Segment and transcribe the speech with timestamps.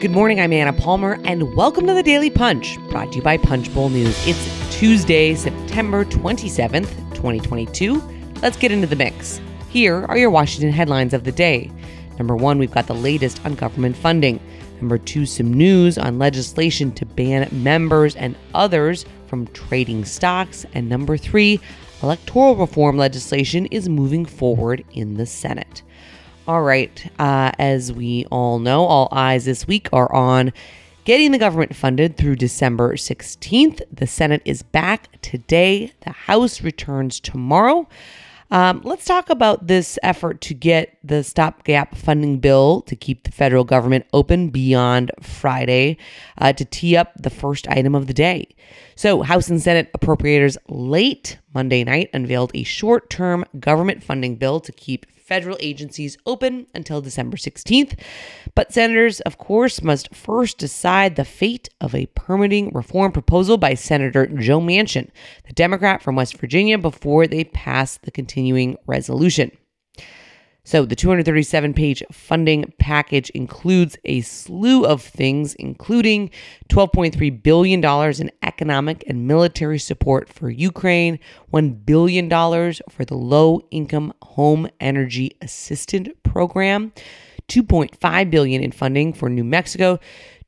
[0.00, 3.36] Good morning, I'm Anna Palmer, and welcome to the Daily Punch, brought to you by
[3.36, 4.16] Punchbowl News.
[4.26, 8.02] It's Tuesday, September 27th, 2022.
[8.40, 9.42] Let's get into the mix.
[9.68, 11.70] Here are your Washington headlines of the day.
[12.16, 14.40] Number one, we've got the latest on government funding.
[14.80, 20.64] Number two, some news on legislation to ban members and others from trading stocks.
[20.72, 21.60] And number three,
[22.02, 25.82] electoral reform legislation is moving forward in the Senate.
[26.48, 30.52] All right, uh, as we all know, all eyes this week are on
[31.04, 33.82] getting the government funded through December 16th.
[33.92, 37.86] The Senate is back today, the House returns tomorrow.
[38.50, 43.30] Um, let's talk about this effort to get the stopgap funding bill to keep the
[43.30, 45.98] federal government open beyond Friday
[46.38, 48.48] uh, to tee up the first item of the day.
[48.96, 54.58] So, House and Senate appropriators late Monday night unveiled a short term government funding bill
[54.60, 57.96] to keep federal agencies open until December 16th.
[58.56, 63.74] But senators, of course, must first decide the fate of a permitting reform proposal by
[63.74, 65.08] Senator Joe Manchin,
[65.46, 69.52] the Democrat from West Virginia, before they pass the continuing resolution.
[70.62, 76.30] So, the 237 page funding package includes a slew of things, including
[76.68, 77.84] $12.3 billion
[78.20, 81.18] in economic and military support for Ukraine,
[81.52, 86.92] $1 billion for the Low Income Home Energy Assistance Program,
[87.48, 89.98] 2.5 billion in funding for New Mexico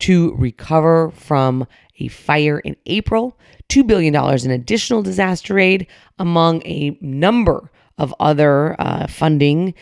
[0.01, 1.67] to recover from
[1.99, 3.39] a fire in April,
[3.71, 5.87] $2 billion in additional disaster aid,
[6.19, 9.75] among a number of other uh, funding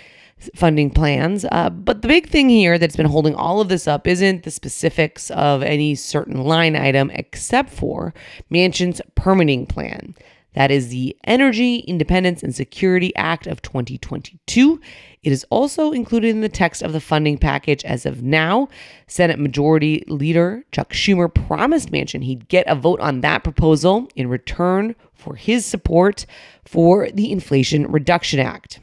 [0.54, 1.44] funding plans.
[1.50, 4.50] Uh, but the big thing here that's been holding all of this up isn't the
[4.50, 8.14] specifics of any certain line item, except for
[8.50, 10.14] Manchin's permitting plan.
[10.54, 14.80] That is the Energy Independence and Security Act of 2022.
[15.22, 18.68] It is also included in the text of the funding package as of now.
[19.06, 24.28] Senate Majority Leader Chuck Schumer promised Manchin he'd get a vote on that proposal in
[24.28, 26.26] return for his support
[26.64, 28.80] for the Inflation Reduction Act.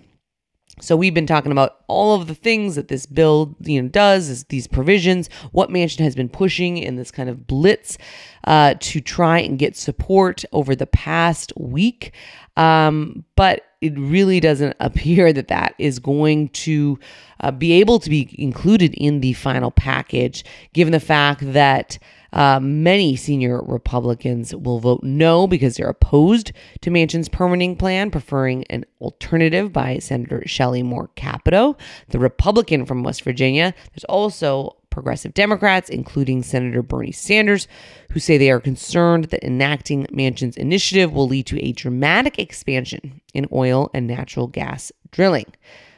[0.79, 4.29] So we've been talking about all of the things that this bill you know does,
[4.29, 7.97] is these provisions, what Manchin has been pushing in this kind of blitz
[8.47, 12.13] uh, to try and get support over the past week.
[12.55, 16.97] Um, but it really doesn't appear that that is going to
[17.41, 21.99] uh, be able to be included in the final package, given the fact that
[22.33, 28.63] uh, many senior Republicans will vote no because they're opposed to Manchin's permitting plan, preferring
[28.65, 31.77] an alternative by Senator Shelley Moore Capito,
[32.09, 33.73] the Republican from West Virginia.
[33.91, 37.67] There's also progressive Democrats, including Senator Bernie Sanders,
[38.09, 43.21] who say they are concerned that enacting Manchin's initiative will lead to a dramatic expansion
[43.31, 45.45] in oil and natural gas drilling.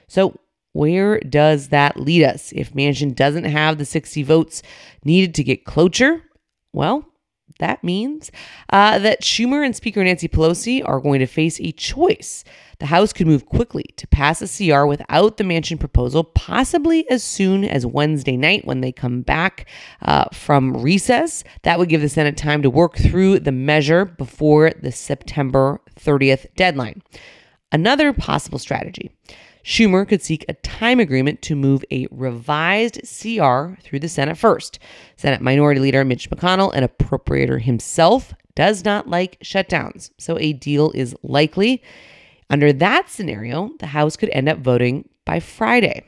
[0.10, 0.38] So,
[0.74, 2.52] where does that lead us?
[2.54, 4.62] If Manchin doesn't have the 60 votes
[5.06, 6.22] needed to get cloture,
[6.74, 7.08] well,
[7.60, 8.32] that means
[8.72, 12.44] uh, that Schumer and Speaker Nancy Pelosi are going to face a choice.
[12.80, 17.24] The House could move quickly to pass a CR without the Manchin proposal, possibly as
[17.24, 19.68] soon as Wednesday night when they come back
[20.02, 21.44] uh, from recess.
[21.64, 26.48] That would give the Senate time to work through the measure before the September 30th
[26.56, 27.04] deadline.
[27.72, 29.12] Another possible strategy
[29.64, 34.80] Schumer could seek a time agreement to move a revised CR through the Senate first.
[35.16, 40.92] Senate Minority Leader Mitch McConnell, an appropriator himself, does not like shutdowns, so a deal
[40.92, 41.84] is likely.
[42.50, 46.04] Under that scenario, the House could end up voting by Friday.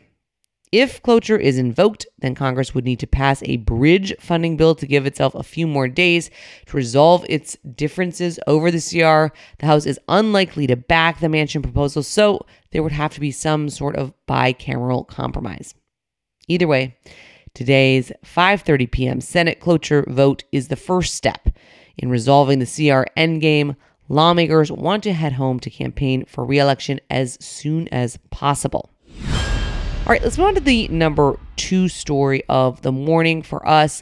[0.71, 4.87] If cloture is invoked, then Congress would need to pass a bridge funding bill to
[4.87, 6.29] give itself a few more days
[6.67, 9.35] to resolve its differences over the CR.
[9.59, 13.31] The House is unlikely to back the Manchin proposal, so there would have to be
[13.31, 15.75] some sort of bicameral compromise.
[16.47, 16.97] Either way,
[17.53, 19.19] today's 5:30 p.m.
[19.19, 21.49] Senate cloture vote is the first step
[21.97, 23.75] in resolving the CR endgame.
[24.07, 28.89] Lawmakers want to head home to campaign for re-election as soon as possible.
[30.01, 34.01] All right, let's move on to the number two story of the morning for us.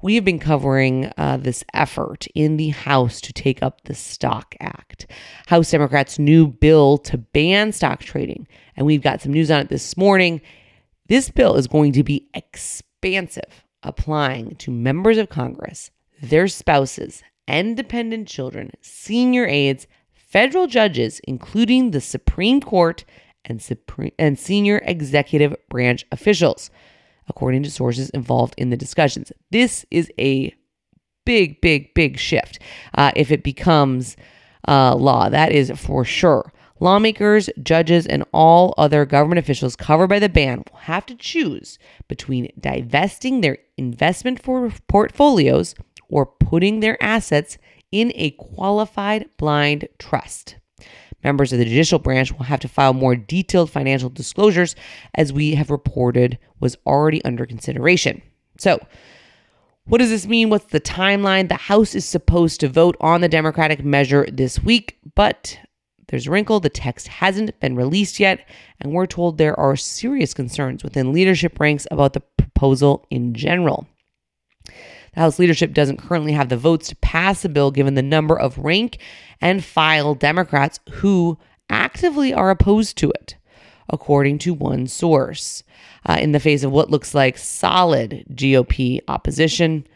[0.00, 4.54] We have been covering uh, this effort in the House to take up the Stock
[4.60, 5.06] Act,
[5.46, 8.48] House Democrats' new bill to ban stock trading.
[8.76, 10.40] And we've got some news on it this morning.
[11.06, 15.90] This bill is going to be expansive, applying to members of Congress,
[16.22, 23.04] their spouses, and dependent children, senior aides, federal judges, including the Supreme Court
[23.46, 26.70] and, supreme, and senior executive branch officials,
[27.28, 29.32] according to sources involved in the discussions.
[29.50, 30.54] This is a
[31.24, 32.58] big, big, big shift
[32.94, 34.16] uh, if it becomes
[34.68, 35.28] uh, law.
[35.28, 36.52] That is for sure.
[36.78, 41.78] Lawmakers, judges, and all other government officials covered by the ban will have to choose
[42.06, 45.74] between divesting their investment for portfolios
[46.08, 47.56] or putting their assets
[47.90, 50.56] in a qualified blind trust.
[51.26, 54.76] Members of the judicial branch will have to file more detailed financial disclosures,
[55.16, 58.22] as we have reported was already under consideration.
[58.58, 58.78] So,
[59.86, 60.50] what does this mean?
[60.50, 61.48] What's the timeline?
[61.48, 65.58] The House is supposed to vote on the Democratic measure this week, but
[66.06, 66.60] there's a wrinkle.
[66.60, 68.48] The text hasn't been released yet,
[68.80, 73.88] and we're told there are serious concerns within leadership ranks about the proposal in general.
[75.16, 78.38] The House leadership doesn't currently have the votes to pass the bill given the number
[78.38, 78.98] of rank
[79.40, 81.38] and file Democrats who
[81.70, 83.34] actively are opposed to it,
[83.88, 85.62] according to one source.
[86.04, 89.86] Uh, in the face of what looks like solid GOP opposition,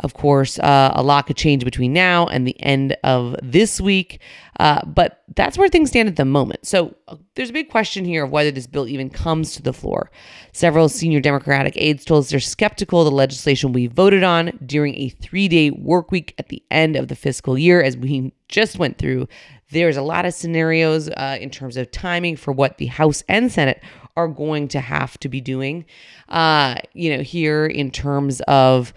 [0.00, 4.20] of course, uh, a lot could change between now and the end of this week,
[4.60, 6.64] uh, but that's where things stand at the moment.
[6.66, 9.72] So uh, there's a big question here of whether this bill even comes to the
[9.72, 10.10] floor.
[10.52, 14.94] Several senior Democratic aides told us they're skeptical of the legislation we voted on during
[14.94, 18.78] a three day work week at the end of the fiscal year, as we just
[18.78, 19.26] went through.
[19.70, 23.52] There's a lot of scenarios uh, in terms of timing for what the House and
[23.52, 23.82] Senate
[24.16, 25.84] are going to have to be doing.
[26.28, 28.92] Uh, you know, here in terms of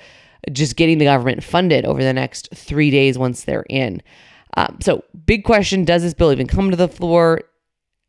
[0.51, 4.01] just getting the government funded over the next three days once they're in.
[4.57, 7.41] Um, so, big question Does this bill even come to the floor?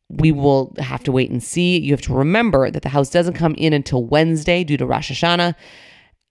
[0.09, 1.79] We will have to wait and see.
[1.79, 5.11] You have to remember that the House doesn't come in until Wednesday due to Rosh
[5.11, 5.55] Hashanah.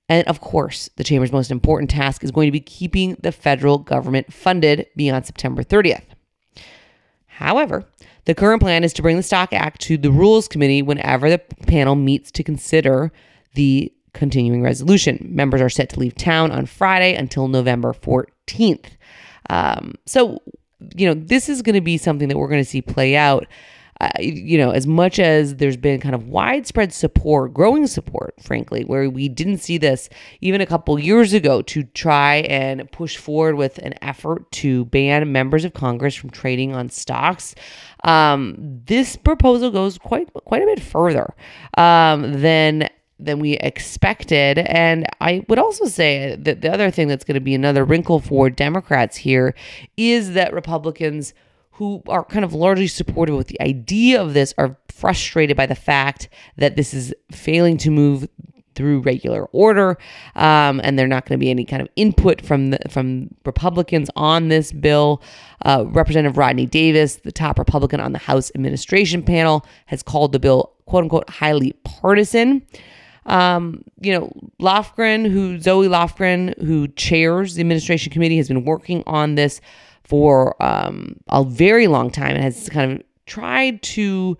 [0.08, 3.78] And of course, the Chamber's most important task is going to be keeping the federal
[3.78, 6.04] government funded beyond September 30th.
[7.28, 7.86] However,
[8.26, 11.40] the current plan is to bring the Stock Act to the Rules Committee whenever the
[11.66, 13.12] panel meets to consider
[13.56, 15.26] the continuing resolution.
[15.30, 18.86] Members are set to leave town on Friday until November 14th.
[19.50, 20.42] Um, so,
[20.96, 23.48] you know, this is going to be something that we're going to see play out.
[24.02, 28.84] Uh, you know, as much as there's been kind of widespread support, growing support, frankly,
[28.84, 30.10] where we didn't see this
[30.40, 35.32] even a couple years ago to try and push forward with an effort to ban
[35.32, 37.54] members of Congress from trading on stocks.
[38.04, 38.56] Um,
[38.86, 41.36] this proposal goes quite quite a bit further
[41.78, 42.90] um, than
[43.26, 44.60] than we expected.
[44.60, 48.20] And I would also say that the other thing that's going to be another wrinkle
[48.20, 49.56] for Democrats here
[49.98, 51.34] is that Republicans
[51.72, 55.76] who are kind of largely supportive with the idea of this are frustrated by the
[55.76, 58.28] fact that this is failing to move
[58.76, 59.98] through regular order,
[60.36, 64.10] um, and there not going to be any kind of input from the, from Republicans
[64.16, 65.22] on this bill.
[65.66, 70.40] Uh, Representative Rodney Davis, the top Republican on the House administration panel, has called the
[70.40, 72.66] bill "quote unquote" highly partisan.
[73.26, 79.04] Um, you know, Lofgren, who Zoe Lofgren, who chairs the administration committee, has been working
[79.06, 79.62] on this
[80.04, 84.38] for um, a very long time and has kind of tried to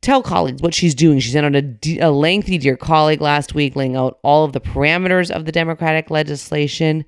[0.00, 1.18] tell colleagues what she's doing.
[1.18, 1.64] She sent out
[1.98, 6.10] a, lengthy Dear Colleague last week, laying out all of the parameters of the Democratic
[6.10, 7.04] legislation,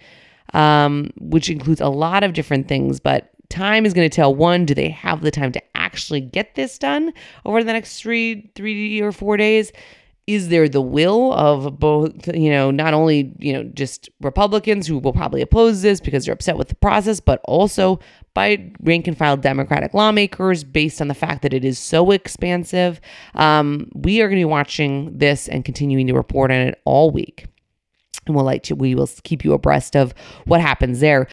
[0.52, 3.00] um, which includes a lot of different things.
[3.00, 6.54] But time is going to tell one, do they have the time to actually get
[6.54, 7.12] this done
[7.46, 9.72] over the next three, three or four days?
[10.26, 14.98] Is there the will of both, you know, not only, you know, just Republicans who
[14.98, 17.98] will probably oppose this because they're upset with the process, but also
[18.34, 23.00] by rank and file Democratic lawmakers based on the fact that it is so expansive?
[23.34, 27.10] Um, we are going to be watching this and continuing to report on it all
[27.10, 27.46] week.
[28.26, 31.26] And we'll like to, we will keep you abreast of what happens there.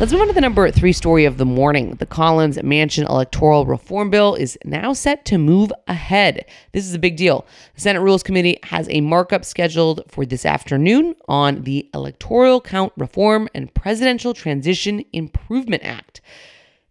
[0.00, 1.96] Let's move on to the number three story of the morning.
[1.96, 6.46] The Collins Manchin electoral reform bill is now set to move ahead.
[6.72, 7.46] This is a big deal.
[7.74, 12.94] The Senate Rules Committee has a markup scheduled for this afternoon on the Electoral Count
[12.96, 16.22] Reform and Presidential Transition Improvement Act.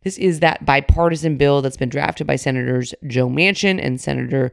[0.04, 4.52] This is that bipartisan bill that's been drafted by Senators Joe Manchin and Senator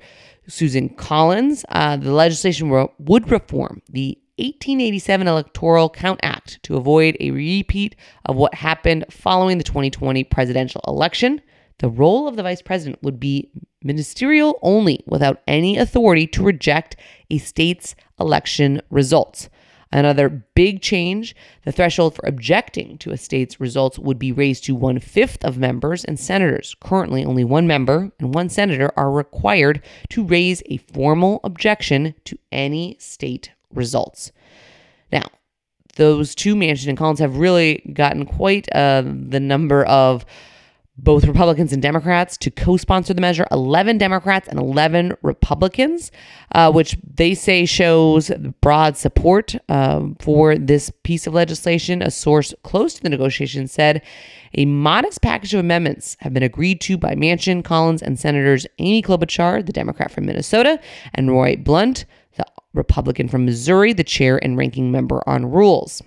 [0.48, 1.66] Susan Collins.
[1.68, 8.36] Uh, the legislation would reform the 1887 Electoral Count Act to avoid a repeat of
[8.36, 11.40] what happened following the 2020 presidential election.
[11.78, 13.50] The role of the vice president would be
[13.82, 16.96] ministerial only without any authority to reject
[17.30, 19.48] a state's election results.
[19.90, 24.74] Another big change the threshold for objecting to a state's results would be raised to
[24.74, 26.76] one fifth of members and senators.
[26.80, 32.38] Currently, only one member and one senator are required to raise a formal objection to
[32.52, 34.32] any state results.
[35.12, 35.26] Now,
[35.96, 40.24] those two Manchin and Collins have really gotten quite uh, the number of
[40.98, 46.10] both Republicans and Democrats to co sponsor the measure 11 Democrats and 11 Republicans,
[46.52, 48.30] uh, which they say shows
[48.62, 52.00] broad support uh, for this piece of legislation.
[52.00, 54.02] A source close to the negotiations said
[54.54, 59.02] a modest package of amendments have been agreed to by Manchin, Collins, and Senators Amy
[59.02, 60.80] Klobuchar, the Democrat from Minnesota,
[61.14, 62.06] and Roy Blunt,
[62.76, 66.02] Republican from Missouri, the chair and ranking member on rules.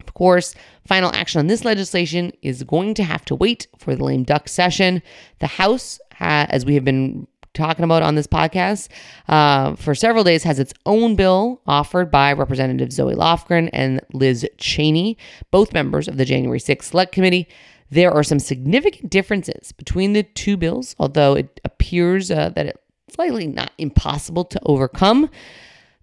[0.00, 0.54] Of course,
[0.86, 4.48] final action on this legislation is going to have to wait for the lame duck
[4.48, 5.02] session.
[5.38, 8.88] The House, as we have been talking about on this podcast
[9.28, 14.46] uh, for several days, has its own bill offered by Representative Zoe Lofgren and Liz
[14.58, 15.16] Cheney,
[15.50, 17.48] both members of the January 6th Select Committee.
[17.90, 22.76] There are some significant differences between the two bills, although it appears uh, that
[23.18, 25.30] likely not impossible to overcome.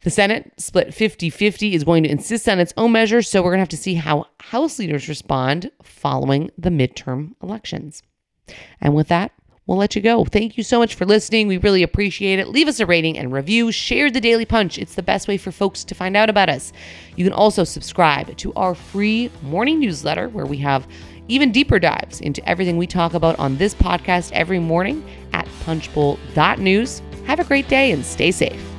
[0.03, 3.51] The Senate, split 50 50, is going to insist on its own measures, so we're
[3.51, 8.01] going to have to see how House leaders respond following the midterm elections.
[8.79, 9.31] And with that,
[9.67, 10.25] we'll let you go.
[10.25, 11.47] Thank you so much for listening.
[11.47, 12.47] We really appreciate it.
[12.47, 13.71] Leave us a rating and review.
[13.71, 14.79] Share the Daily Punch.
[14.79, 16.73] It's the best way for folks to find out about us.
[17.15, 20.87] You can also subscribe to our free morning newsletter where we have
[21.27, 27.01] even deeper dives into everything we talk about on this podcast every morning at punchbowl.news.
[27.25, 28.70] Have a great day and stay safe.